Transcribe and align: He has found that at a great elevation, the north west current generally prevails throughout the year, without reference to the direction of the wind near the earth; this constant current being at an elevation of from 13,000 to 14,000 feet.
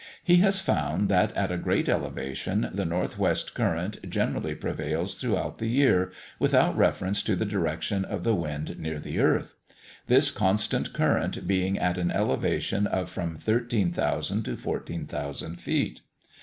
He 0.23 0.37
has 0.37 0.59
found 0.59 1.09
that 1.09 1.31
at 1.37 1.51
a 1.51 1.59
great 1.59 1.87
elevation, 1.87 2.71
the 2.73 2.85
north 2.85 3.19
west 3.19 3.53
current 3.53 4.01
generally 4.09 4.55
prevails 4.55 5.13
throughout 5.13 5.59
the 5.59 5.67
year, 5.69 6.11
without 6.39 6.75
reference 6.75 7.21
to 7.21 7.35
the 7.35 7.45
direction 7.45 8.03
of 8.03 8.23
the 8.23 8.33
wind 8.33 8.79
near 8.79 8.97
the 8.99 9.19
earth; 9.19 9.53
this 10.07 10.31
constant 10.31 10.91
current 10.91 11.47
being 11.47 11.77
at 11.77 11.99
an 11.99 12.09
elevation 12.09 12.87
of 12.87 13.11
from 13.11 13.37
13,000 13.37 14.41
to 14.45 14.57
14,000 14.57 15.57
feet. 15.57 16.01